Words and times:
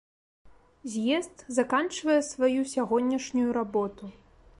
З'езд 0.93 1.43
заканчвае 1.57 2.15
сваю 2.31 2.61
сягонняшнюю 2.73 3.53
работу. 3.59 4.03